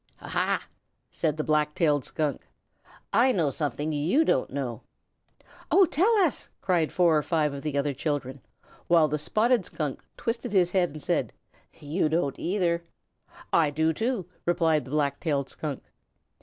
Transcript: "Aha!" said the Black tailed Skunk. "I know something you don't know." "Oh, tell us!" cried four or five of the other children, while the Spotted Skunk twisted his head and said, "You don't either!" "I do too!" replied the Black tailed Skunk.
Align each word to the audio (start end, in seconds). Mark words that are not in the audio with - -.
"Aha!" 0.19 0.63
said 1.11 1.37
the 1.37 1.43
Black 1.43 1.75
tailed 1.75 2.03
Skunk. 2.03 2.47
"I 3.13 3.31
know 3.31 3.51
something 3.51 3.93
you 3.93 4.25
don't 4.25 4.49
know." 4.49 4.81
"Oh, 5.69 5.85
tell 5.85 6.11
us!" 6.25 6.49
cried 6.59 6.91
four 6.91 7.15
or 7.15 7.21
five 7.21 7.53
of 7.53 7.61
the 7.61 7.77
other 7.77 7.93
children, 7.93 8.41
while 8.87 9.07
the 9.07 9.19
Spotted 9.19 9.63
Skunk 9.65 10.01
twisted 10.17 10.53
his 10.53 10.71
head 10.71 10.89
and 10.89 11.03
said, 11.03 11.33
"You 11.79 12.09
don't 12.09 12.39
either!" 12.39 12.83
"I 13.53 13.69
do 13.69 13.93
too!" 13.93 14.25
replied 14.43 14.85
the 14.85 14.89
Black 14.89 15.19
tailed 15.19 15.49
Skunk. 15.49 15.83